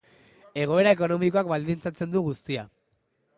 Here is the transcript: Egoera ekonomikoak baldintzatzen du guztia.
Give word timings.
Egoera 0.61 0.93
ekonomikoak 0.97 1.51
baldintzatzen 1.51 2.17
du 2.17 2.25
guztia. 2.31 2.65